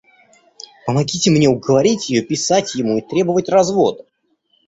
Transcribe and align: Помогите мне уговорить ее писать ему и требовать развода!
Помогите 0.87 1.29
мне 1.29 1.47
уговорить 1.47 2.09
ее 2.09 2.23
писать 2.23 2.73
ему 2.73 2.97
и 2.97 3.07
требовать 3.07 3.49
развода! 3.49 4.03